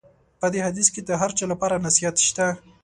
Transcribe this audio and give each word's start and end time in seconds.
په 0.39 0.47
دې 0.53 0.59
حدیث 0.67 0.87
کې 0.93 1.01
د 1.03 1.11
هر 1.21 1.31
چا 1.37 1.45
لپاره 1.51 1.83
نصیحت 1.87 2.15
شته. 2.27 2.47